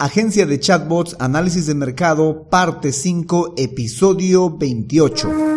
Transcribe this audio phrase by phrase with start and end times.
[0.00, 5.49] Agencia de Chatbots, Análisis de Mercado, parte 5, episodio 28.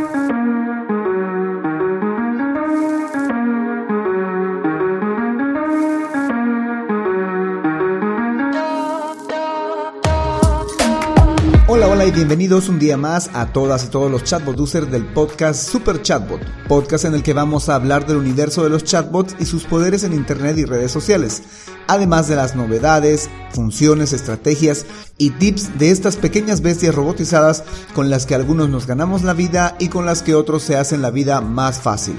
[12.14, 16.42] Bienvenidos un día más a todas y todos los chatbot users del podcast Super Chatbot,
[16.68, 20.04] podcast en el que vamos a hablar del universo de los chatbots y sus poderes
[20.04, 21.42] en Internet y redes sociales,
[21.88, 24.86] además de las novedades, funciones, estrategias
[25.18, 27.64] y tips de estas pequeñas bestias robotizadas
[27.96, 31.02] con las que algunos nos ganamos la vida y con las que otros se hacen
[31.02, 32.16] la vida más fácil.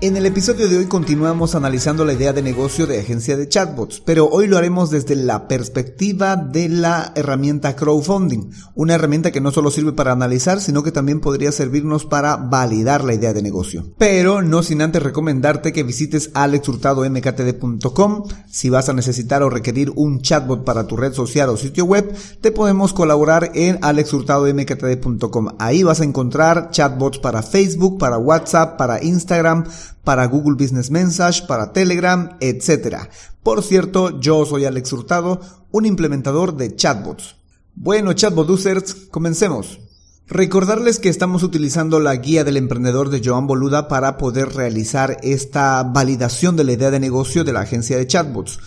[0.00, 4.00] En el episodio de hoy continuamos analizando la idea de negocio de agencia de chatbots,
[4.06, 9.50] pero hoy lo haremos desde la perspectiva de la herramienta crowdfunding, una herramienta que no
[9.50, 13.86] solo sirve para analizar, sino que también podría servirnos para validar la idea de negocio.
[13.98, 18.22] Pero no sin antes recomendarte que visites alexhurtadomktd.com.
[18.48, 22.14] Si vas a necesitar o requerir un chatbot para tu red social o sitio web,
[22.40, 25.56] te podemos colaborar en alexhurtadomktd.com.
[25.58, 29.64] Ahí vas a encontrar chatbots para Facebook, para WhatsApp, para Instagram,
[30.04, 33.08] para Google Business Message, para Telegram, etc.
[33.42, 37.36] Por cierto, yo soy Alex Hurtado, un implementador de chatbots.
[37.74, 39.80] Bueno, chatbot users, comencemos.
[40.26, 45.82] Recordarles que estamos utilizando la guía del emprendedor de Joan Boluda para poder realizar esta
[45.84, 48.58] validación de la idea de negocio de la agencia de chatbots.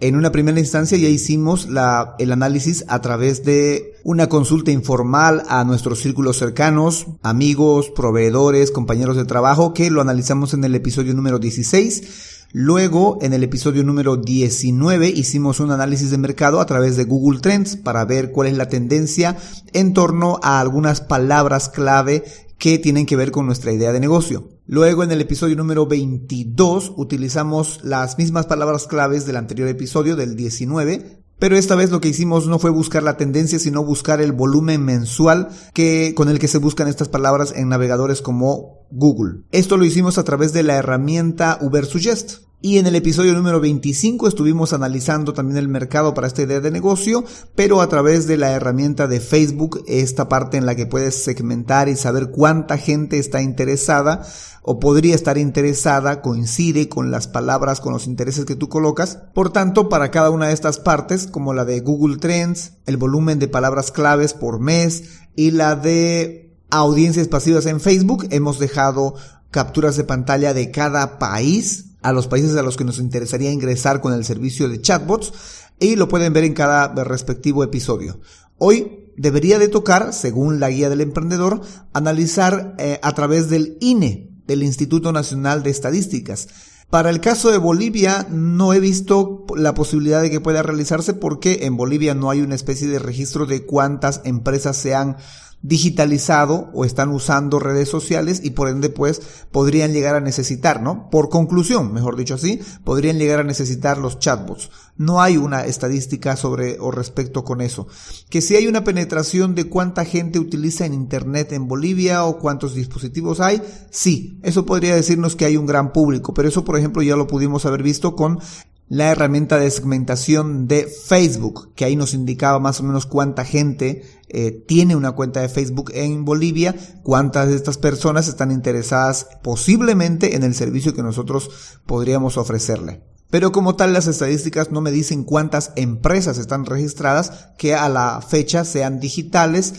[0.00, 5.42] En una primera instancia ya hicimos la, el análisis a través de una consulta informal
[5.48, 11.14] a nuestros círculos cercanos, amigos, proveedores, compañeros de trabajo, que lo analizamos en el episodio
[11.14, 12.37] número 16.
[12.52, 17.40] Luego, en el episodio número 19, hicimos un análisis de mercado a través de Google
[17.40, 19.36] Trends para ver cuál es la tendencia
[19.74, 22.24] en torno a algunas palabras clave
[22.56, 24.48] que tienen que ver con nuestra idea de negocio.
[24.64, 30.34] Luego en el episodio número 22 utilizamos las mismas palabras claves del anterior episodio del
[30.34, 34.32] 19, pero esta vez lo que hicimos no fue buscar la tendencia, sino buscar el
[34.32, 39.42] volumen mensual que, con el que se buscan estas palabras en navegadores como Google.
[39.52, 42.47] Esto lo hicimos a través de la herramienta Ubersuggest.
[42.60, 46.72] Y en el episodio número 25 estuvimos analizando también el mercado para esta idea de
[46.72, 47.22] negocio,
[47.54, 51.88] pero a través de la herramienta de Facebook, esta parte en la que puedes segmentar
[51.88, 54.26] y saber cuánta gente está interesada
[54.62, 59.20] o podría estar interesada, coincide con las palabras, con los intereses que tú colocas.
[59.34, 63.38] Por tanto, para cada una de estas partes, como la de Google Trends, el volumen
[63.38, 69.14] de palabras claves por mes y la de audiencias pasivas en Facebook, hemos dejado
[69.52, 74.00] capturas de pantalla de cada país a los países a los que nos interesaría ingresar
[74.00, 75.32] con el servicio de chatbots
[75.80, 78.20] y lo pueden ver en cada respectivo episodio.
[78.58, 81.60] Hoy debería de tocar, según la guía del emprendedor,
[81.92, 86.48] analizar eh, a través del INE, del Instituto Nacional de Estadísticas.
[86.90, 91.66] Para el caso de Bolivia no he visto la posibilidad de que pueda realizarse porque
[91.66, 95.18] en Bolivia no hay una especie de registro de cuántas empresas se han
[95.62, 99.20] digitalizado o están usando redes sociales y por ende pues
[99.50, 101.10] podrían llegar a necesitar, ¿no?
[101.10, 104.70] Por conclusión, mejor dicho así, podrían llegar a necesitar los chatbots.
[104.96, 107.86] No hay una estadística sobre o respecto con eso.
[108.30, 112.74] Que si hay una penetración de cuánta gente utiliza en internet en Bolivia o cuántos
[112.74, 117.02] dispositivos hay, sí, eso podría decirnos que hay un gran público, pero eso por ejemplo
[117.02, 118.40] ya lo pudimos haber visto con
[118.88, 124.02] la herramienta de segmentación de Facebook, que ahí nos indicaba más o menos cuánta gente
[124.28, 130.36] eh, tiene una cuenta de Facebook en Bolivia, cuántas de estas personas están interesadas posiblemente
[130.36, 131.50] en el servicio que nosotros
[131.86, 133.02] podríamos ofrecerle.
[133.30, 138.22] Pero como tal las estadísticas no me dicen cuántas empresas están registradas que a la
[138.26, 139.74] fecha sean digitales,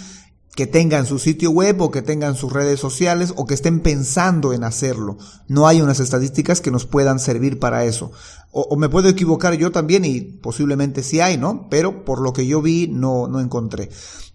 [0.56, 4.54] que tengan su sitio web o que tengan sus redes sociales o que estén pensando
[4.54, 5.18] en hacerlo.
[5.48, 8.12] No hay unas estadísticas que nos puedan servir para eso.
[8.52, 11.68] O, me puedo equivocar yo también y posiblemente sí hay, ¿no?
[11.70, 13.90] Pero por lo que yo vi no, no encontré.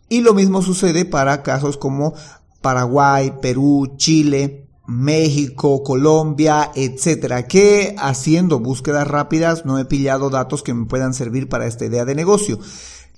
[0.09, 2.15] Y lo mismo sucede para casos como
[2.61, 10.75] Paraguay, Perú, Chile, México, Colombia, etcétera, que haciendo búsquedas rápidas no he pillado datos que
[10.75, 12.59] me puedan servir para esta idea de negocio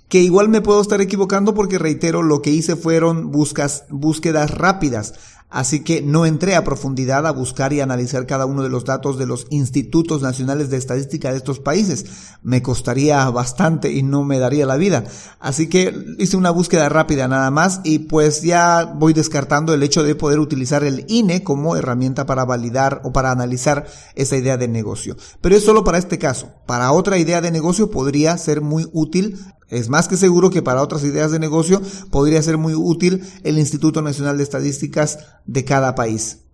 [0.08, 5.14] que igual me puedo estar equivocando porque reitero, lo que hice fueron buscas, búsquedas rápidas.
[5.48, 9.16] Así que no entré a profundidad a buscar y analizar cada uno de los datos
[9.16, 12.04] de los institutos nacionales de estadística de estos países.
[12.42, 15.04] Me costaría bastante y no me daría la vida.
[15.38, 20.02] Así que hice una búsqueda rápida nada más y pues ya voy descartando el hecho
[20.02, 24.66] de poder utilizar el INE como herramienta para validar o para analizar esa idea de
[24.66, 25.16] negocio.
[25.40, 26.52] Pero es solo para este caso.
[26.66, 30.82] Para otra idea de negocio podría ser muy útil es más que seguro que para
[30.82, 31.80] otras ideas de negocio
[32.10, 36.44] podría ser muy útil el Instituto Nacional de Estadísticas de cada país.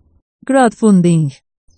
[0.45, 1.29] Crowdfunding.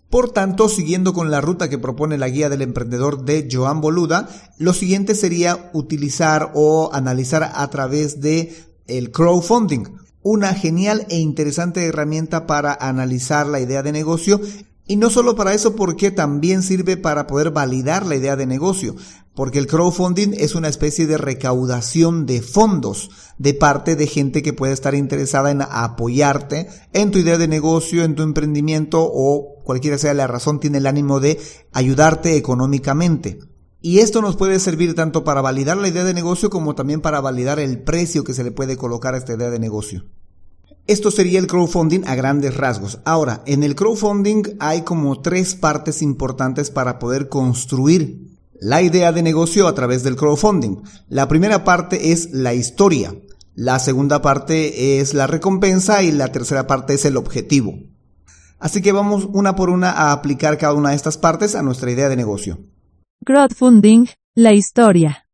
[0.10, 4.30] Por tanto, siguiendo con la ruta que propone la guía del emprendedor de Joan Boluda,
[4.58, 8.56] lo siguiente sería utilizar o analizar a través de
[8.88, 9.84] el crowdfunding,
[10.22, 14.40] una genial e interesante herramienta para analizar la idea de negocio
[14.88, 18.96] y no solo para eso, porque también sirve para poder validar la idea de negocio,
[19.34, 24.54] porque el crowdfunding es una especie de recaudación de fondos de parte de gente que
[24.54, 29.98] puede estar interesada en apoyarte en tu idea de negocio, en tu emprendimiento o cualquiera
[29.98, 31.40] sea la razón, tiene el ánimo de
[31.74, 33.40] ayudarte económicamente.
[33.82, 37.22] Y esto nos puede servir tanto para validar la idea de negocio como también para
[37.22, 40.06] validar el precio que se le puede colocar a esta idea de negocio.
[40.88, 43.00] Esto sería el crowdfunding a grandes rasgos.
[43.06, 49.24] Ahora, en el crowdfunding hay como tres partes importantes para poder construir la idea de
[49.24, 50.84] negocio a través del crowdfunding.
[51.10, 53.16] La primera parte es la historia,
[53.56, 57.80] la segunda parte es la recompensa y la tercera parte es el objetivo.
[58.60, 61.90] Así que vamos una por una a aplicar cada una de estas partes a nuestra
[61.90, 62.60] idea de negocio.
[63.26, 64.06] Crowdfunding,
[64.36, 65.25] la historia.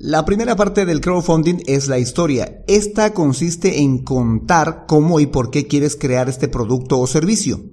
[0.00, 2.62] La primera parte del crowdfunding es la historia.
[2.68, 7.64] Esta consiste en contar cómo y por qué quieres crear este producto o servicio.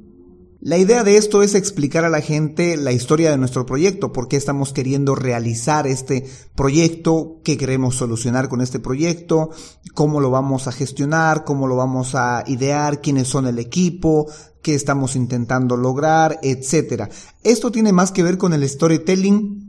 [0.60, 4.27] La idea de esto es explicar a la gente la historia de nuestro proyecto, por
[4.27, 6.25] qué estamos queriendo realizar este
[6.56, 9.51] proyecto, qué queremos solucionar con este proyecto,
[9.94, 14.25] cómo lo vamos a gestionar, cómo lo vamos a idear, quiénes son el equipo,
[14.63, 17.04] qué estamos intentando lograr, etc.
[17.44, 19.64] Esto tiene más que ver con el storytelling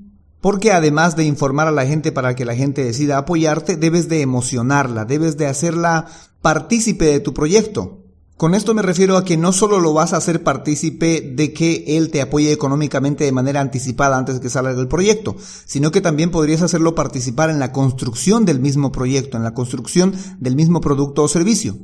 [0.46, 4.20] porque además de informar a la gente para que la gente decida apoyarte, debes de
[4.20, 6.06] emocionarla, debes de hacerla
[6.40, 8.04] partícipe de tu proyecto.
[8.36, 11.82] Con esto me refiero a que no solo lo vas a hacer partícipe de que
[11.96, 15.34] él te apoye económicamente de manera anticipada antes de que salga el proyecto,
[15.64, 20.14] sino que también podrías hacerlo participar en la construcción del mismo proyecto, en la construcción
[20.38, 21.76] del mismo producto o servicio.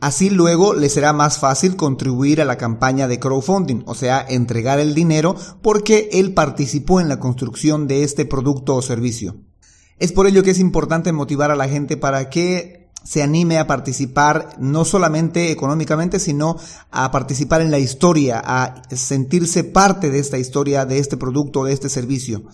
[0.00, 4.78] Así luego le será más fácil contribuir a la campaña de crowdfunding, o sea, entregar
[4.78, 9.36] el dinero porque él participó en la construcción de este producto o servicio.
[9.98, 13.66] Es por ello que es importante motivar a la gente para que se anime a
[13.66, 16.56] participar no solamente económicamente, sino
[16.90, 21.72] a participar en la historia, a sentirse parte de esta historia, de este producto, de
[21.72, 22.44] este servicio.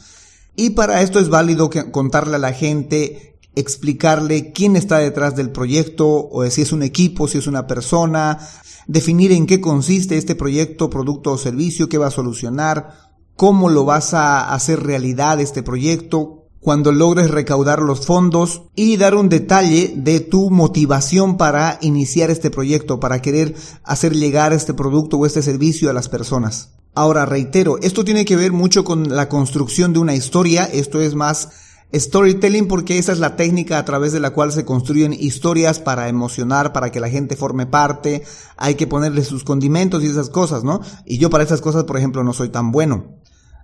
[0.56, 6.28] Y para esto es válido contarle a la gente explicarle quién está detrás del proyecto,
[6.28, 8.38] o si es un equipo, si es una persona,
[8.86, 12.94] definir en qué consiste este proyecto, producto o servicio, qué va a solucionar,
[13.36, 19.14] cómo lo vas a hacer realidad este proyecto, cuando logres recaudar los fondos y dar
[19.14, 25.18] un detalle de tu motivación para iniciar este proyecto, para querer hacer llegar este producto
[25.18, 26.70] o este servicio a las personas.
[26.94, 31.14] Ahora, reitero, esto tiene que ver mucho con la construcción de una historia, esto es
[31.14, 31.50] más
[31.92, 36.08] Storytelling porque esa es la técnica a través de la cual se construyen historias para
[36.08, 38.22] emocionar, para que la gente forme parte,
[38.56, 40.80] hay que ponerle sus condimentos y esas cosas, ¿no?
[41.04, 43.20] Y yo para esas cosas, por ejemplo, no soy tan bueno.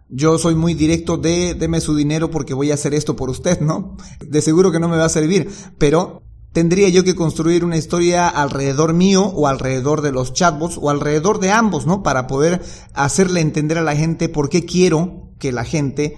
[0.09, 3.61] Yo soy muy directo de deme su dinero porque voy a hacer esto por usted,
[3.61, 3.97] ¿no?
[4.21, 6.23] De seguro que no me va a servir, pero
[6.53, 11.39] tendría yo que construir una historia alrededor mío o alrededor de los chatbots o alrededor
[11.39, 12.03] de ambos, ¿no?
[12.03, 12.61] Para poder
[12.93, 16.17] hacerle entender a la gente por qué quiero que la gente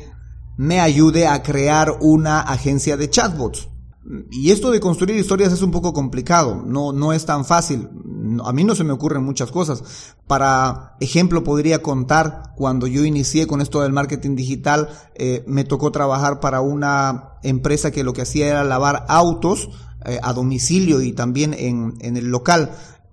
[0.56, 3.68] me ayude a crear una agencia de chatbots.
[4.32, 7.88] Y esto de construir historias es un poco complicado, no, no es tan fácil.
[8.44, 10.14] A mí no se me ocurren muchas cosas.
[10.26, 15.92] Para ejemplo, podría contar cuando yo inicié con esto del marketing digital, eh, me tocó
[15.92, 19.68] trabajar para una empresa que lo que hacía era lavar autos
[20.04, 22.72] eh, a domicilio y también en, en el local.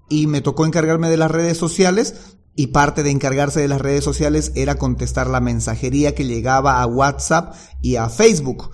[0.10, 4.04] Y me tocó encargarme de las redes sociales y parte de encargarse de las redes
[4.04, 8.72] sociales era contestar la mensajería que llegaba a WhatsApp y a Facebook.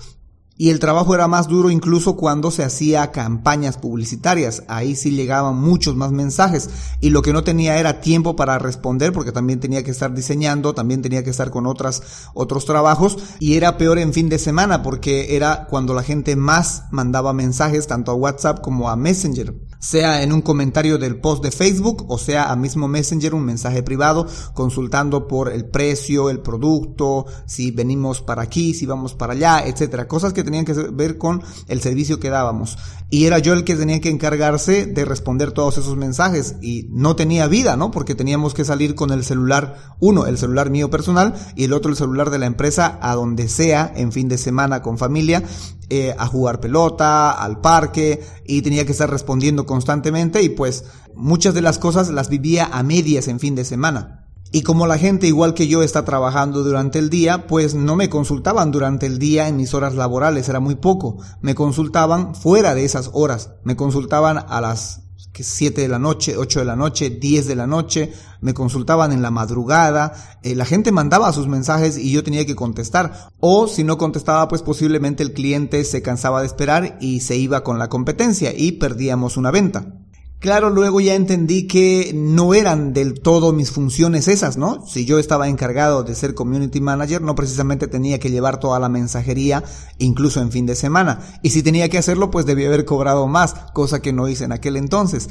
[0.58, 4.64] Y el trabajo era más duro incluso cuando se hacía campañas publicitarias.
[4.70, 6.70] Ahí sí llegaban muchos más mensajes.
[7.02, 10.74] Y lo que no tenía era tiempo para responder porque también tenía que estar diseñando,
[10.74, 13.18] también tenía que estar con otras, otros trabajos.
[13.42, 17.88] Y era peor en fin de semana porque era cuando la gente más mandaba mensajes
[17.88, 19.54] tanto a WhatsApp como a Messenger
[19.86, 23.84] sea en un comentario del post de Facebook o sea a mismo Messenger un mensaje
[23.84, 29.66] privado consultando por el precio, el producto, si venimos para aquí, si vamos para allá,
[29.66, 32.78] etcétera, cosas que tenían que ver con el servicio que dábamos.
[33.12, 37.16] Y era yo el que tenía que encargarse de responder todos esos mensajes y no
[37.16, 37.92] tenía vida, ¿no?
[37.92, 41.92] Porque teníamos que salir con el celular, uno, el celular mío personal y el otro
[41.92, 45.44] el celular de la empresa a donde sea en fin de semana con familia
[45.90, 51.54] eh, a jugar pelota, al parque y tenía que estar respondiendo constantemente y pues muchas
[51.54, 54.26] de las cosas las vivía a medias en fin de semana.
[54.52, 58.10] Y como la gente igual que yo está trabajando durante el día, pues no me
[58.10, 61.18] consultaban durante el día en mis horas laborales, era muy poco.
[61.42, 65.02] Me consultaban fuera de esas horas, me consultaban a las
[65.36, 69.12] que 7 de la noche, 8 de la noche, 10 de la noche, me consultaban
[69.12, 73.68] en la madrugada, eh, la gente mandaba sus mensajes y yo tenía que contestar, o
[73.68, 77.80] si no contestaba, pues posiblemente el cliente se cansaba de esperar y se iba con
[77.80, 80.05] la competencia y perdíamos una venta.
[80.46, 84.86] Claro, luego ya entendí que no eran del todo mis funciones esas, ¿no?
[84.86, 88.88] Si yo estaba encargado de ser community manager, no precisamente tenía que llevar toda la
[88.88, 89.64] mensajería,
[89.98, 91.20] incluso en fin de semana.
[91.42, 94.52] Y si tenía que hacerlo, pues debía haber cobrado más, cosa que no hice en
[94.52, 95.30] aquel entonces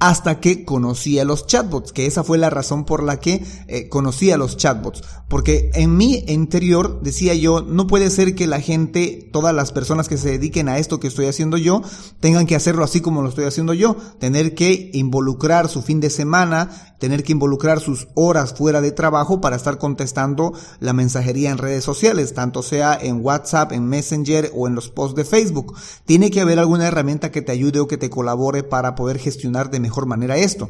[0.00, 3.88] hasta que conocí a los chatbots, que esa fue la razón por la que eh,
[3.90, 8.60] conocí a los chatbots, porque en mi interior decía yo, no puede ser que la
[8.60, 11.82] gente, todas las personas que se dediquen a esto que estoy haciendo yo,
[12.18, 16.08] tengan que hacerlo así como lo estoy haciendo yo, tener que involucrar su fin de
[16.08, 21.58] semana, tener que involucrar sus horas fuera de trabajo para estar contestando la mensajería en
[21.58, 25.74] redes sociales, tanto sea en WhatsApp, en Messenger o en los posts de Facebook.
[26.04, 29.70] Tiene que haber alguna herramienta que te ayude o que te colabore para poder gestionar
[29.70, 30.68] de mejor manera esto.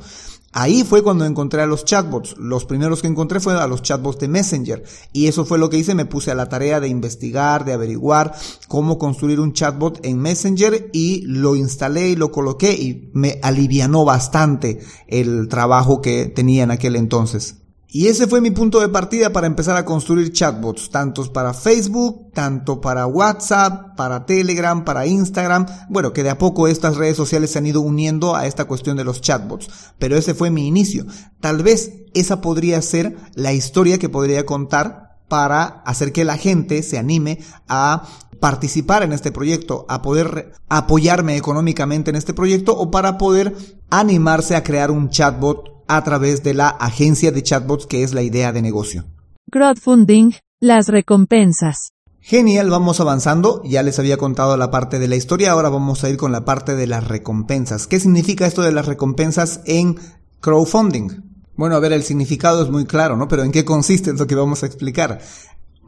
[0.52, 2.36] Ahí fue cuando encontré a los chatbots.
[2.36, 4.82] Los primeros que encontré fueron a los chatbots de Messenger.
[5.12, 5.94] Y eso fue lo que hice.
[5.94, 8.34] Me puse a la tarea de investigar, de averiguar
[8.66, 14.04] cómo construir un chatbot en Messenger y lo instalé y lo coloqué y me alivianó
[14.04, 17.59] bastante el trabajo que tenía en aquel entonces.
[17.92, 22.30] Y ese fue mi punto de partida para empezar a construir chatbots, tantos para Facebook,
[22.32, 25.66] tanto para WhatsApp, para Telegram, para Instagram.
[25.88, 28.96] Bueno, que de a poco estas redes sociales se han ido uniendo a esta cuestión
[28.96, 29.68] de los chatbots.
[29.98, 31.04] Pero ese fue mi inicio.
[31.40, 36.82] Tal vez esa podría ser la historia que podría contar para hacer que la gente
[36.84, 38.04] se anime a
[38.40, 43.54] participar en este proyecto, a poder apoyarme económicamente en este proyecto o para poder
[43.90, 48.22] animarse a crear un chatbot a través de la agencia de chatbots que es la
[48.22, 49.06] idea de negocio.
[49.50, 51.90] Crowdfunding, las recompensas.
[52.20, 53.62] Genial, vamos avanzando.
[53.64, 56.44] Ya les había contado la parte de la historia, ahora vamos a ir con la
[56.44, 57.86] parte de las recompensas.
[57.86, 59.98] ¿Qué significa esto de las recompensas en
[60.40, 61.08] crowdfunding?
[61.56, 63.26] Bueno, a ver, el significado es muy claro, ¿no?
[63.26, 64.10] Pero ¿en qué consiste?
[64.10, 65.20] Es lo que vamos a explicar.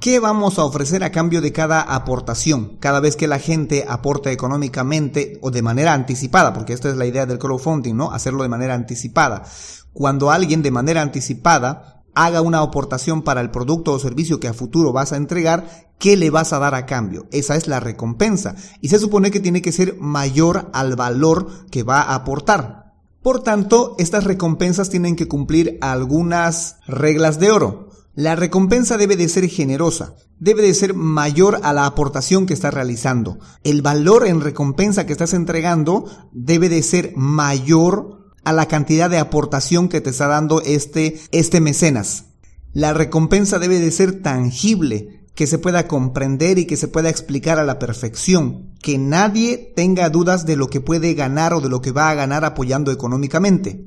[0.00, 2.76] ¿Qué vamos a ofrecer a cambio de cada aportación?
[2.80, 7.06] Cada vez que la gente aporta económicamente o de manera anticipada, porque esta es la
[7.06, 8.10] idea del crowdfunding, ¿no?
[8.10, 9.44] Hacerlo de manera anticipada
[9.92, 14.54] cuando alguien de manera anticipada haga una aportación para el producto o servicio que a
[14.54, 17.26] futuro vas a entregar, ¿qué le vas a dar a cambio?
[17.30, 18.54] Esa es la recompensa.
[18.80, 22.92] Y se supone que tiene que ser mayor al valor que va a aportar.
[23.22, 27.88] Por tanto, estas recompensas tienen que cumplir algunas reglas de oro.
[28.14, 32.74] La recompensa debe de ser generosa, debe de ser mayor a la aportación que estás
[32.74, 33.38] realizando.
[33.64, 39.18] El valor en recompensa que estás entregando debe de ser mayor a la cantidad de
[39.18, 42.24] aportación que te está dando este, este mecenas.
[42.72, 47.58] La recompensa debe de ser tangible, que se pueda comprender y que se pueda explicar
[47.58, 51.80] a la perfección, que nadie tenga dudas de lo que puede ganar o de lo
[51.80, 53.86] que va a ganar apoyando económicamente.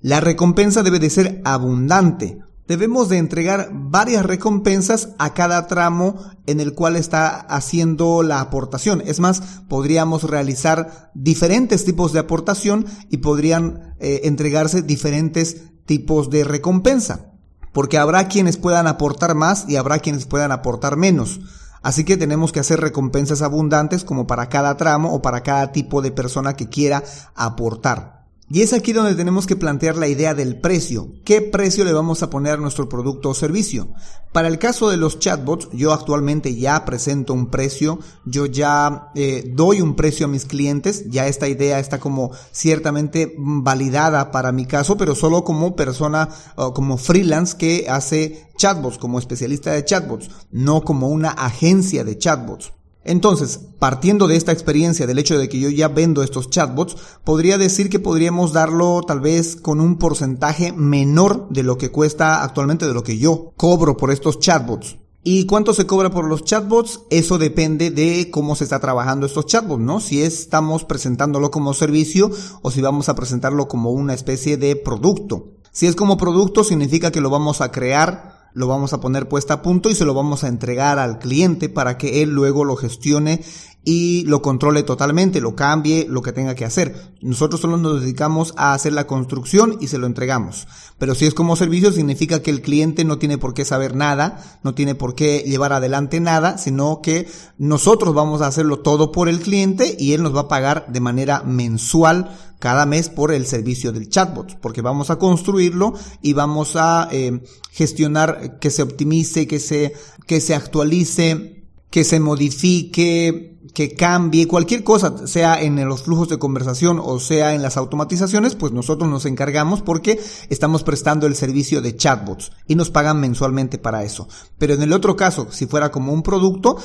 [0.00, 6.60] La recompensa debe de ser abundante, debemos de entregar varias recompensas a cada tramo en
[6.60, 9.02] el cual está haciendo la aportación.
[9.04, 16.44] Es más, podríamos realizar diferentes tipos de aportación y podrían eh, entregarse diferentes tipos de
[16.44, 17.32] recompensa.
[17.72, 21.40] Porque habrá quienes puedan aportar más y habrá quienes puedan aportar menos.
[21.82, 26.02] Así que tenemos que hacer recompensas abundantes como para cada tramo o para cada tipo
[26.02, 27.04] de persona que quiera
[27.34, 28.25] aportar.
[28.48, 31.08] Y es aquí donde tenemos que plantear la idea del precio.
[31.24, 33.88] ¿Qué precio le vamos a poner a nuestro producto o servicio?
[34.32, 39.50] Para el caso de los chatbots, yo actualmente ya presento un precio, yo ya eh,
[39.52, 44.64] doy un precio a mis clientes, ya esta idea está como ciertamente validada para mi
[44.64, 50.82] caso, pero solo como persona, como freelance que hace chatbots, como especialista de chatbots, no
[50.82, 52.75] como una agencia de chatbots.
[53.06, 57.56] Entonces, partiendo de esta experiencia, del hecho de que yo ya vendo estos chatbots, podría
[57.56, 62.86] decir que podríamos darlo tal vez con un porcentaje menor de lo que cuesta actualmente,
[62.86, 64.96] de lo que yo cobro por estos chatbots.
[65.22, 67.00] ¿Y cuánto se cobra por los chatbots?
[67.10, 69.98] Eso depende de cómo se está trabajando estos chatbots, ¿no?
[69.98, 72.30] Si estamos presentándolo como servicio
[72.62, 75.54] o si vamos a presentarlo como una especie de producto.
[75.72, 79.52] Si es como producto, significa que lo vamos a crear lo vamos a poner puesta
[79.52, 82.74] a punto y se lo vamos a entregar al cliente para que él luego lo
[82.74, 83.44] gestione
[83.88, 87.14] y lo controle totalmente, lo cambie, lo que tenga que hacer.
[87.20, 90.66] Nosotros solo nos dedicamos a hacer la construcción y se lo entregamos.
[90.98, 94.58] Pero si es como servicio, significa que el cliente no tiene por qué saber nada,
[94.64, 97.28] no tiene por qué llevar adelante nada, sino que
[97.58, 101.00] nosotros vamos a hacerlo todo por el cliente y él nos va a pagar de
[101.00, 106.74] manera mensual cada mes por el servicio del chatbot, porque vamos a construirlo y vamos
[106.74, 107.40] a eh,
[107.70, 109.92] gestionar que se optimice, que se,
[110.26, 116.38] que se actualice, que se modifique, que cambie cualquier cosa, sea en los flujos de
[116.38, 120.18] conversación o sea en las automatizaciones, pues nosotros nos encargamos porque
[120.48, 124.28] estamos prestando el servicio de chatbots y nos pagan mensualmente para eso.
[124.56, 126.78] Pero en el otro caso, si fuera como un producto,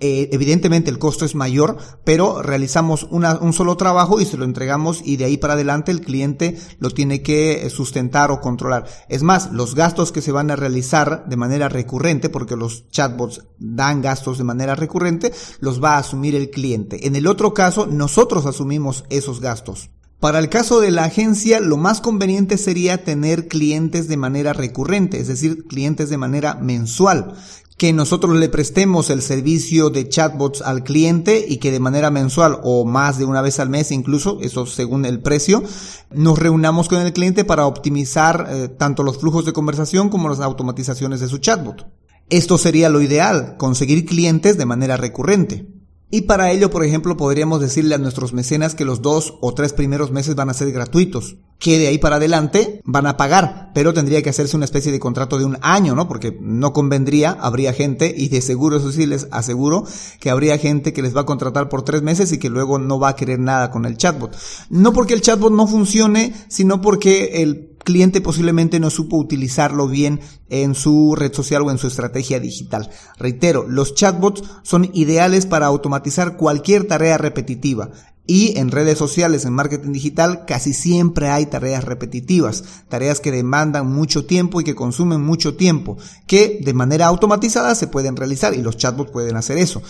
[0.00, 5.00] eh, evidentemente el costo es mayor, pero realizamos un solo trabajo y se lo entregamos
[5.04, 8.86] y de ahí para adelante el cliente lo tiene que sustentar o controlar.
[9.08, 13.46] Es más, los gastos que se van a realizar de manera recurrente, porque los chatbots
[13.58, 17.06] dan gastos de manera recurrente, los va a asumir el cliente.
[17.06, 19.90] En el otro caso, nosotros asumimos esos gastos.
[20.24, 25.20] Para el caso de la agencia, lo más conveniente sería tener clientes de manera recurrente,
[25.20, 27.34] es decir, clientes de manera mensual,
[27.76, 32.58] que nosotros le prestemos el servicio de chatbots al cliente y que de manera mensual
[32.62, 35.62] o más de una vez al mes incluso, eso según el precio,
[36.10, 40.40] nos reunamos con el cliente para optimizar eh, tanto los flujos de conversación como las
[40.40, 41.86] automatizaciones de su chatbot.
[42.30, 45.73] Esto sería lo ideal, conseguir clientes de manera recurrente.
[46.10, 49.72] Y para ello, por ejemplo, podríamos decirle a nuestros mecenas que los dos o tres
[49.72, 53.94] primeros meses van a ser gratuitos, que de ahí para adelante van a pagar, pero
[53.94, 56.06] tendría que hacerse una especie de contrato de un año, ¿no?
[56.06, 59.84] Porque no convendría, habría gente, y de seguro eso sí les aseguro,
[60.20, 63.00] que habría gente que les va a contratar por tres meses y que luego no
[63.00, 64.36] va a querer nada con el chatbot.
[64.70, 70.20] No porque el chatbot no funcione, sino porque el cliente posiblemente no supo utilizarlo bien
[70.48, 72.90] en su red social o en su estrategia digital.
[73.18, 77.90] Reitero, los chatbots son ideales para automatizar cualquier tarea repetitiva.
[78.26, 83.86] Y en redes sociales, en marketing digital, casi siempre hay tareas repetitivas, tareas que demandan
[83.86, 88.62] mucho tiempo y que consumen mucho tiempo, que de manera automatizada se pueden realizar y
[88.62, 89.82] los chatbots pueden hacer eso.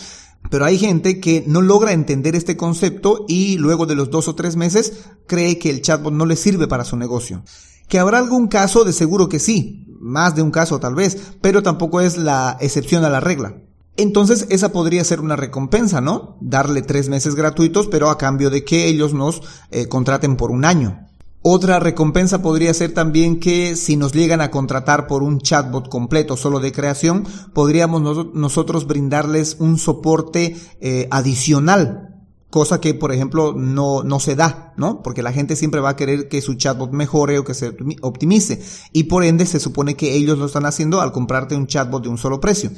[0.50, 4.34] Pero hay gente que no logra entender este concepto y luego de los dos o
[4.34, 7.44] tres meses cree que el chatbot no le sirve para su negocio.
[7.88, 11.62] Que habrá algún caso, de seguro que sí, más de un caso tal vez, pero
[11.62, 13.56] tampoco es la excepción a la regla.
[13.96, 16.36] Entonces esa podría ser una recompensa, ¿no?
[16.40, 20.64] Darle tres meses gratuitos, pero a cambio de que ellos nos eh, contraten por un
[20.64, 21.06] año.
[21.42, 26.36] Otra recompensa podría ser también que si nos llegan a contratar por un chatbot completo
[26.36, 32.13] solo de creación, podríamos nosotros brindarles un soporte eh, adicional
[32.54, 35.02] cosa que por ejemplo no, no se da, ¿no?
[35.02, 38.62] Porque la gente siempre va a querer que su chatbot mejore o que se optimice
[38.92, 42.10] y por ende se supone que ellos lo están haciendo al comprarte un chatbot de
[42.10, 42.70] un solo precio.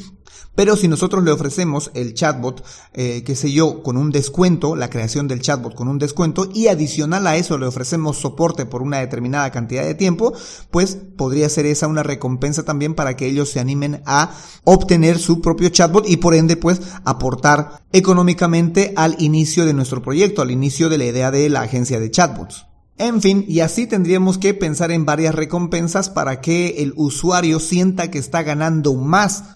[0.55, 4.91] Pero si nosotros le ofrecemos el chatbot, eh, qué sé yo, con un descuento, la
[4.91, 8.99] creación del chatbot con un descuento y adicional a eso le ofrecemos soporte por una
[8.99, 10.33] determinada cantidad de tiempo,
[10.71, 14.35] pues podría ser esa una recompensa también para que ellos se animen a
[14.65, 20.43] obtener su propio chatbot y por ende pues aportar económicamente al inicio de nuestro proyecto,
[20.43, 22.67] al inicio de la idea de la agencia de chatbots.
[22.99, 28.11] En fin, y así tendríamos que pensar en varias recompensas para que el usuario sienta
[28.11, 29.56] que está ganando más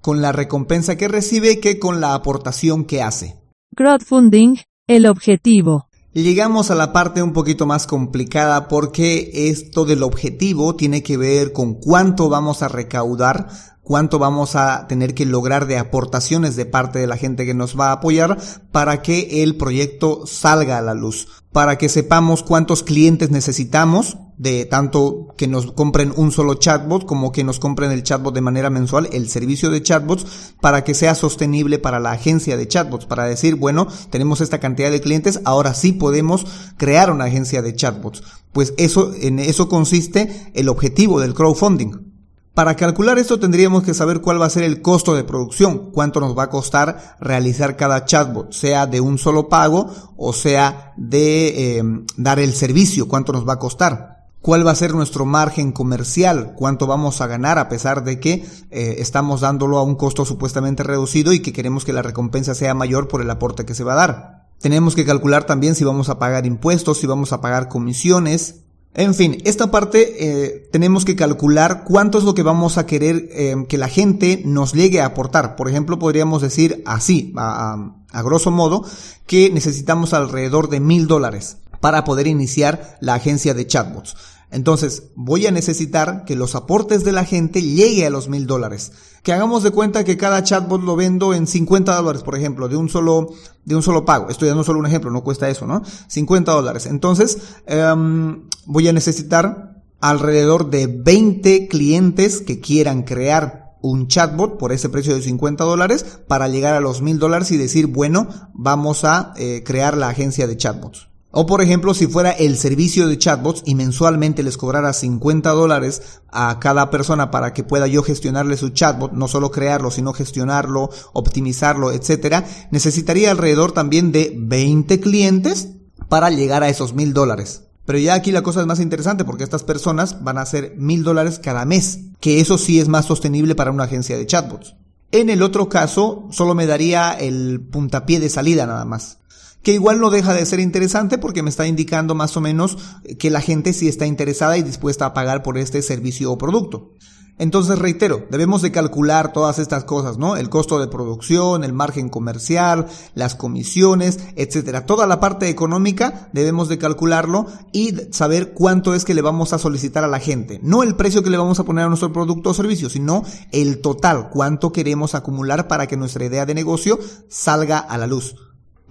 [0.00, 3.36] con la recompensa que recibe que con la aportación que hace.
[3.76, 5.88] Crowdfunding, el objetivo.
[6.12, 11.52] Llegamos a la parte un poquito más complicada porque esto del objetivo tiene que ver
[11.52, 13.48] con cuánto vamos a recaudar,
[13.90, 17.76] cuánto vamos a tener que lograr de aportaciones de parte de la gente que nos
[17.76, 18.38] va a apoyar
[18.70, 24.64] para que el proyecto salga a la luz, para que sepamos cuántos clientes necesitamos de
[24.64, 28.70] tanto que nos compren un solo chatbot como que nos compren el chatbot de manera
[28.70, 33.24] mensual, el servicio de chatbots, para que sea sostenible para la agencia de chatbots, para
[33.24, 38.22] decir, bueno, tenemos esta cantidad de clientes, ahora sí podemos crear una agencia de chatbots.
[38.52, 42.09] Pues eso, en eso consiste el objetivo del crowdfunding.
[42.54, 46.20] Para calcular esto tendríamos que saber cuál va a ser el costo de producción, cuánto
[46.20, 51.78] nos va a costar realizar cada chatbot, sea de un solo pago o sea de
[51.78, 51.82] eh,
[52.16, 56.54] dar el servicio, cuánto nos va a costar cuál va a ser nuestro margen comercial,
[56.56, 60.82] cuánto vamos a ganar a pesar de que eh, estamos dándolo a un costo supuestamente
[60.82, 63.92] reducido y que queremos que la recompensa sea mayor por el aporte que se va
[63.92, 64.40] a dar.
[64.60, 68.59] Tenemos que calcular también si vamos a pagar impuestos, si vamos a pagar comisiones.
[68.92, 73.28] En fin, esta parte eh, tenemos que calcular cuánto es lo que vamos a querer
[73.30, 75.54] eh, que la gente nos llegue a aportar.
[75.54, 78.84] Por ejemplo, podríamos decir así, a, a grosso modo,
[79.26, 84.16] que necesitamos alrededor de mil dólares para poder iniciar la agencia de chatbots.
[84.50, 88.92] Entonces, voy a necesitar que los aportes de la gente llegue a los mil dólares.
[89.22, 92.76] Que hagamos de cuenta que cada chatbot lo vendo en 50 dólares, por ejemplo, de
[92.76, 93.28] un solo,
[93.64, 94.28] de un solo pago.
[94.28, 95.82] Estoy dando solo un ejemplo, no cuesta eso, ¿no?
[96.08, 96.86] 50 dólares.
[96.86, 104.72] Entonces, em, voy a necesitar alrededor de 20 clientes que quieran crear un chatbot por
[104.72, 109.04] ese precio de 50 dólares para llegar a los mil dólares y decir, bueno, vamos
[109.04, 111.09] a eh, crear la agencia de chatbots.
[111.32, 116.20] O por ejemplo, si fuera el servicio de chatbots y mensualmente les cobrara 50 dólares
[116.32, 120.90] a cada persona para que pueda yo gestionarle su chatbot, no solo crearlo, sino gestionarlo,
[121.12, 125.68] optimizarlo, etcétera, necesitaría alrededor también de 20 clientes
[126.08, 127.62] para llegar a esos mil dólares.
[127.84, 131.04] Pero ya aquí la cosa es más interesante porque estas personas van a hacer mil
[131.04, 134.74] dólares cada mes, que eso sí es más sostenible para una agencia de chatbots.
[135.12, 139.19] En el otro caso, solo me daría el puntapié de salida nada más
[139.62, 142.78] que igual no deja de ser interesante porque me está indicando más o menos
[143.18, 146.94] que la gente sí está interesada y dispuesta a pagar por este servicio o producto.
[147.40, 150.36] Entonces reitero, debemos de calcular todas estas cosas, ¿no?
[150.36, 154.84] El costo de producción, el margen comercial, las comisiones, etcétera.
[154.84, 159.58] Toda la parte económica debemos de calcularlo y saber cuánto es que le vamos a
[159.58, 160.60] solicitar a la gente.
[160.62, 163.80] No el precio que le vamos a poner a nuestro producto o servicio, sino el
[163.80, 166.98] total, cuánto queremos acumular para que nuestra idea de negocio
[167.30, 168.34] salga a la luz.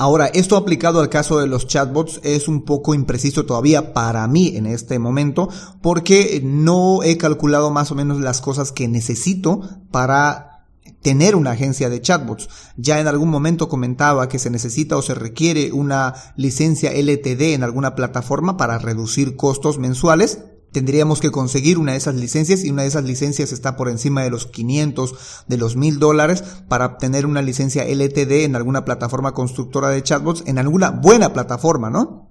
[0.01, 4.53] Ahora, esto aplicado al caso de los chatbots es un poco impreciso todavía para mí
[4.55, 5.49] en este momento
[5.81, 9.59] porque no he calculado más o menos las cosas que necesito
[9.91, 10.63] para
[11.01, 12.47] tener una agencia de chatbots.
[12.77, 17.63] Ya en algún momento comentaba que se necesita o se requiere una licencia LTD en
[17.63, 22.83] alguna plataforma para reducir costos mensuales tendríamos que conseguir una de esas licencias y una
[22.83, 25.15] de esas licencias está por encima de los 500,
[25.47, 30.43] de los 1000 dólares para obtener una licencia LTD en alguna plataforma constructora de chatbots,
[30.45, 32.29] en alguna buena plataforma, ¿no?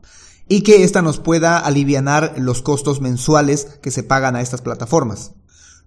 [0.48, 5.33] Y que esta nos pueda alivianar los costos mensuales que se pagan a estas plataformas.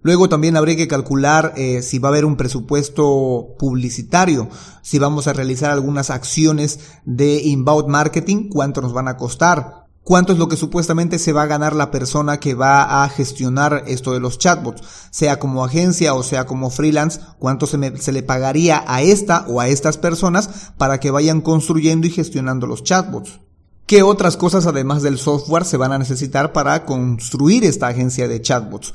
[0.02, 4.48] Luego también habría que calcular eh, si va a haber un presupuesto publicitario,
[4.82, 10.32] si vamos a realizar algunas acciones de inbound marketing, cuánto nos van a costar, cuánto
[10.32, 14.12] es lo que supuestamente se va a ganar la persona que va a gestionar esto
[14.12, 19.02] de los chatbots, sea como agencia o sea como freelance, cuánto se, le pagaría a
[19.02, 23.40] esta o a estas personas para que vayan construyendo y gestionando los chatbots.
[23.86, 28.40] ¿Qué otras cosas además del software se van a necesitar para construir esta agencia de
[28.40, 28.94] chatbots?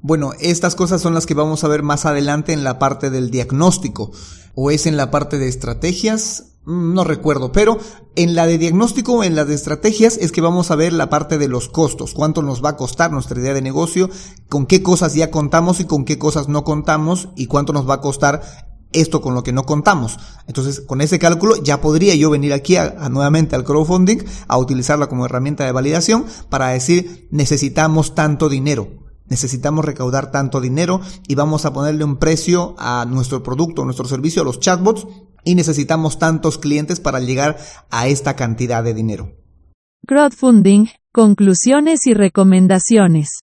[0.00, 3.30] Bueno, estas cosas son las que vamos a ver más adelante en la parte del
[3.30, 4.12] diagnóstico.
[4.54, 6.47] ¿O es en la parte de estrategias?
[6.68, 7.78] Mm, no recuerdo, pero
[8.14, 11.38] en la de diagnóstico, en la de estrategias, es que vamos a ver la parte
[11.38, 14.10] de los costos, cuánto nos va a costar nuestra idea de negocio,
[14.50, 17.94] con qué cosas ya contamos y con qué cosas no contamos y cuánto nos va
[17.94, 18.42] a costar
[18.92, 20.18] esto con lo que no contamos.
[20.46, 25.08] Entonces, con ese cálculo ya podría yo venir aquí a, nuevamente al crowdfunding a utilizarla
[25.08, 28.90] como herramienta de validación para decir necesitamos tanto dinero.
[29.24, 34.06] Necesitamos recaudar tanto dinero y vamos a ponerle un precio a nuestro producto, a nuestro
[34.06, 35.06] servicio, a los chatbots
[35.44, 37.58] y necesitamos tantos clientes para llegar
[37.90, 39.36] a esta cantidad de dinero.
[40.06, 43.40] Crowdfunding, conclusiones y recomendaciones.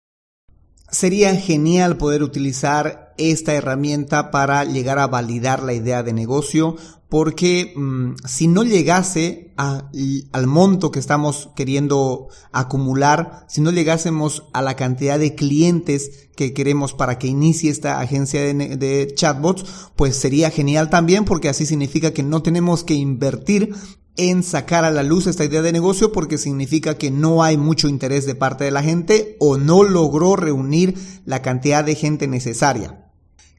[0.90, 6.76] Sería genial poder utilizar esta herramienta para llegar a validar la idea de negocio,
[7.08, 14.62] porque mm, si no llegase al monto que estamos queriendo acumular, si no llegásemos a
[14.62, 19.64] la cantidad de clientes que queremos para que inicie esta agencia de, de chatbots,
[19.96, 23.74] pues sería genial también porque así significa que no tenemos que invertir
[24.16, 27.88] en sacar a la luz esta idea de negocio porque significa que no hay mucho
[27.88, 33.07] interés de parte de la gente o no logró reunir la cantidad de gente necesaria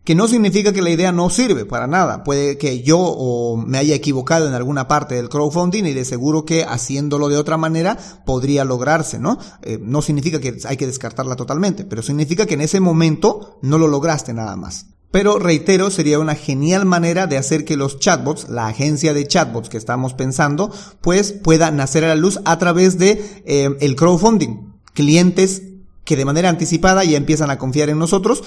[0.03, 2.23] que no significa que la idea no sirve para nada.
[2.23, 6.45] Puede que yo o me haya equivocado en alguna parte del crowdfunding y de seguro
[6.45, 9.37] que haciéndolo de otra manera podría lograrse, ¿no?
[9.61, 13.77] Eh, no significa que hay que descartarla totalmente, pero significa que en ese momento no
[13.77, 14.87] lo lograste nada más.
[15.11, 19.69] Pero reitero, sería una genial manera de hacer que los chatbots, la agencia de chatbots
[19.69, 24.73] que estamos pensando, pues pueda nacer a la luz a través de eh, el crowdfunding.
[24.93, 25.63] Clientes
[26.03, 28.43] que de manera anticipada ya empiezan a confiar en nosotros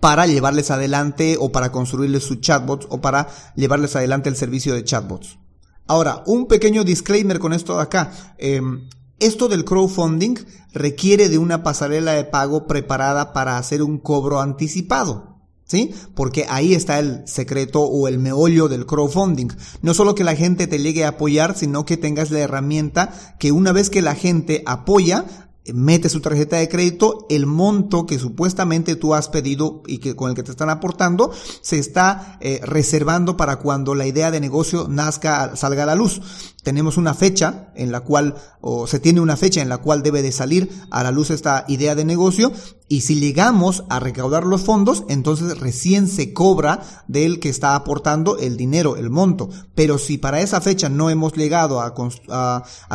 [0.00, 4.84] para llevarles adelante o para construirles sus chatbots o para llevarles adelante el servicio de
[4.84, 5.38] chatbots.
[5.86, 8.12] Ahora, un pequeño disclaimer con esto de acá.
[8.36, 10.36] Em, esto del crowdfunding
[10.72, 15.36] requiere de una pasarela de pago preparada para hacer un cobro anticipado.
[15.64, 15.94] ¿Sí?
[16.14, 19.48] Porque ahí está el secreto o el meollo del crowdfunding.
[19.82, 23.52] No solo que la gente te llegue a apoyar, sino que tengas la herramienta que
[23.52, 25.26] una vez que la gente apoya,
[25.74, 30.30] mete su tarjeta de crédito, el monto que supuestamente tú has pedido y que con
[30.30, 34.86] el que te están aportando se está eh, reservando para cuando la idea de negocio
[34.88, 36.20] nazca, salga a la luz.
[36.62, 40.22] Tenemos una fecha en la cual, o se tiene una fecha en la cual debe
[40.22, 42.52] de salir a la luz esta idea de negocio
[42.90, 48.38] y si llegamos a recaudar los fondos, entonces recién se cobra del que está aportando
[48.38, 49.50] el dinero, el monto.
[49.74, 51.94] Pero si para esa fecha no hemos llegado a,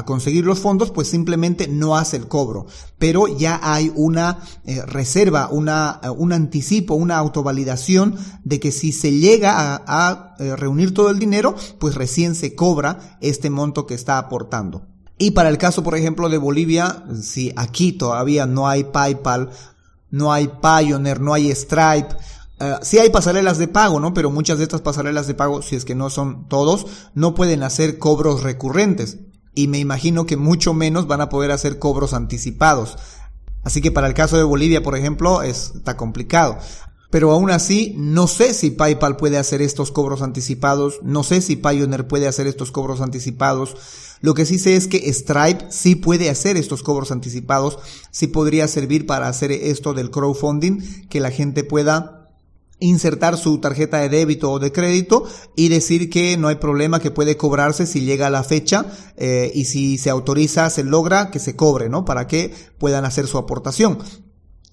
[0.06, 2.66] conseguir los fondos, pues simplemente no hace el cobro.
[2.98, 9.12] Pero ya hay una eh, reserva, una, un anticipo, una autovalidación de que si se
[9.12, 13.94] llega a, a eh, reunir todo el dinero, pues recién se cobra este monto que
[13.94, 14.88] está aportando.
[15.20, 19.52] Y para el caso, por ejemplo, de Bolivia, si aquí todavía no hay PayPal,
[20.14, 22.16] no hay Pioneer, no hay Stripe,
[22.60, 24.14] Uh, sí hay pasarelas de pago, ¿no?
[24.14, 27.64] Pero muchas de estas pasarelas de pago, si es que no son todos, no pueden
[27.64, 29.18] hacer cobros recurrentes.
[29.56, 32.98] Y me imagino que mucho menos van a poder hacer cobros anticipados.
[33.64, 36.58] Así que para el caso de Bolivia, por ejemplo, está complicado.
[37.14, 41.56] Pero aún así, no sé si PayPal puede hacer estos cobros anticipados, no sé si
[41.56, 43.78] Pioneer puede hacer estos cobros anticipados.
[44.22, 47.78] Lo que sí sé es que Stripe sí puede hacer estos cobros anticipados,
[48.10, 52.32] sí podría servir para hacer esto del crowdfunding, que la gente pueda
[52.80, 55.24] insertar su tarjeta de débito o de crédito
[55.56, 59.66] y decir que no hay problema que puede cobrarse si llega la fecha eh, y
[59.66, 62.06] si se autoriza, se logra que se cobre, ¿no?
[62.06, 64.00] Para que puedan hacer su aportación.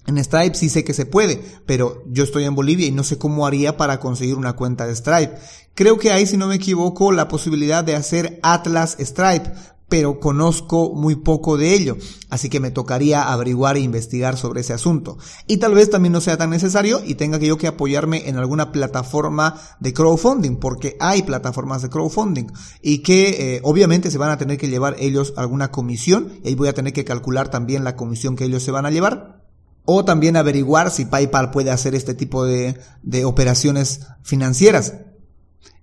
[0.07, 3.17] En Stripe sí sé que se puede, pero yo estoy en Bolivia y no sé
[3.17, 5.35] cómo haría para conseguir una cuenta de Stripe.
[5.75, 9.51] Creo que hay, si no me equivoco, la posibilidad de hacer Atlas Stripe,
[9.91, 11.97] pero conozco muy poco de ello,
[12.29, 15.17] así que me tocaría averiguar e investigar sobre ese asunto.
[15.47, 18.37] Y tal vez también no sea tan necesario y tenga que yo que apoyarme en
[18.37, 22.47] alguna plataforma de crowdfunding, porque hay plataformas de crowdfunding
[22.81, 26.55] y que eh, obviamente se van a tener que llevar ellos alguna comisión y ahí
[26.55, 29.40] voy a tener que calcular también la comisión que ellos se van a llevar.
[29.85, 34.93] O también averiguar si PayPal puede hacer este tipo de, de operaciones financieras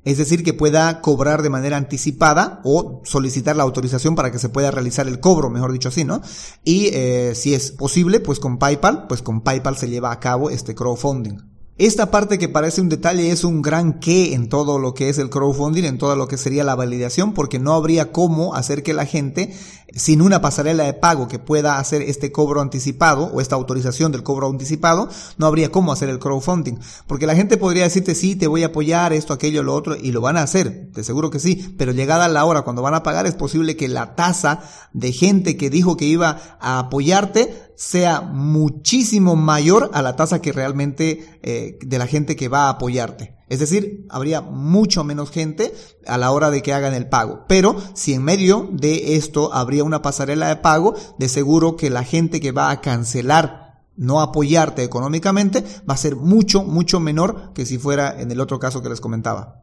[0.08, 4.48] es decir, que pueda cobrar de manera anticipada o solicitar la autorización para que se
[4.48, 6.22] pueda realizar el cobro, mejor dicho así, ¿no?
[6.64, 10.48] Y eh, si es posible, pues con PayPal, pues con PayPal se lleva a cabo
[10.48, 11.47] este crowdfunding.
[11.78, 15.18] Esta parte que parece un detalle es un gran qué en todo lo que es
[15.18, 18.94] el crowdfunding, en todo lo que sería la validación, porque no habría cómo hacer que
[18.94, 19.54] la gente,
[19.94, 24.24] sin una pasarela de pago que pueda hacer este cobro anticipado o esta autorización del
[24.24, 26.80] cobro anticipado, no habría cómo hacer el crowdfunding.
[27.06, 30.10] Porque la gente podría decirte, sí, te voy a apoyar, esto, aquello, lo otro, y
[30.10, 33.04] lo van a hacer, te seguro que sí, pero llegada la hora, cuando van a
[33.04, 38.22] pagar, es posible que la tasa de gente que dijo que iba a apoyarte sea
[38.22, 43.36] muchísimo mayor a la tasa que realmente eh, de la gente que va a apoyarte.
[43.48, 45.72] Es decir, habría mucho menos gente
[46.04, 47.44] a la hora de que hagan el pago.
[47.46, 52.02] Pero si en medio de esto habría una pasarela de pago, de seguro que la
[52.02, 57.64] gente que va a cancelar no apoyarte económicamente va a ser mucho, mucho menor que
[57.64, 59.62] si fuera en el otro caso que les comentaba.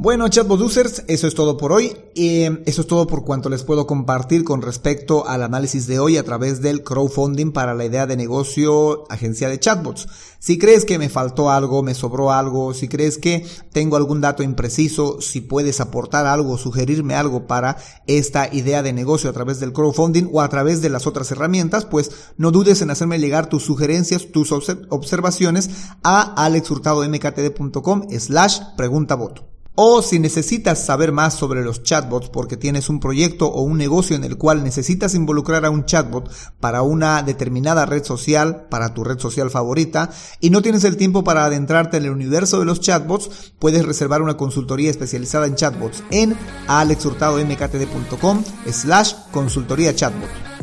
[0.00, 1.92] Bueno, chatbot users, eso es todo por hoy.
[2.14, 6.16] y eso es todo por cuanto les puedo compartir con respecto al análisis de hoy
[6.16, 10.06] a través del crowdfunding para la idea de negocio agencia de chatbots.
[10.38, 14.44] Si crees que me faltó algo, me sobró algo, si crees que tengo algún dato
[14.44, 19.72] impreciso, si puedes aportar algo, sugerirme algo para esta idea de negocio a través del
[19.72, 23.64] crowdfunding o a través de las otras herramientas, pues no dudes en hacerme llegar tus
[23.64, 25.70] sugerencias, tus observaciones
[26.04, 29.57] a alexhurtadomktd.com slash preguntabot.
[29.80, 34.16] O si necesitas saber más sobre los chatbots porque tienes un proyecto o un negocio
[34.16, 39.04] en el cual necesitas involucrar a un chatbot para una determinada red social, para tu
[39.04, 40.10] red social favorita,
[40.40, 44.20] y no tienes el tiempo para adentrarte en el universo de los chatbots, puedes reservar
[44.20, 46.36] una consultoría especializada en chatbots en
[46.66, 50.57] alexhurtadomktd.com slash consultoría chatbot.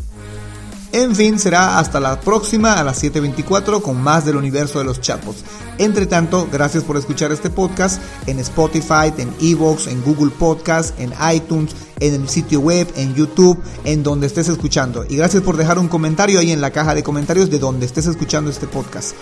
[0.95, 5.01] En fin, será hasta la próxima a las 7.24 con más del universo de los
[5.01, 5.43] chatbots.
[5.77, 11.13] Entre tanto, gracias por escuchar este podcast en Spotify, en Evox, en Google Podcast, en
[11.34, 15.05] iTunes, en el sitio web, en YouTube, en donde estés escuchando.
[15.08, 18.08] Y gracias por dejar un comentario ahí en la caja de comentarios de donde estés
[18.08, 19.15] escuchando este podcast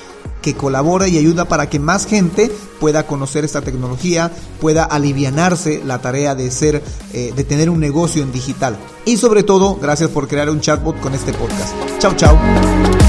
[0.44, 6.02] que colabora y ayuda para que más gente pueda conocer esta tecnología, pueda alivianarse la
[6.02, 6.84] tarea de ser,
[7.14, 8.78] eh, de tener un negocio en digital.
[9.06, 11.74] Y sobre todo, gracias por crear un chatbot con este podcast.
[12.00, 13.03] Chao, chao.